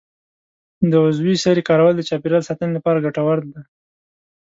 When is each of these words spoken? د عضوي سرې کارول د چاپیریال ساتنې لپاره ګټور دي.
د 0.91 0.93
عضوي 1.05 1.35
سرې 1.43 1.61
کارول 1.69 1.93
د 1.95 2.01
چاپیریال 2.09 2.43
ساتنې 2.49 2.71
لپاره 2.77 3.03
ګټور 3.05 3.37
دي. 3.51 3.59